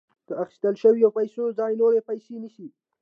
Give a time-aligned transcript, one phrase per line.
[0.27, 2.67] د اخیستل شویو پیسو ځای نورې پیسې نیسي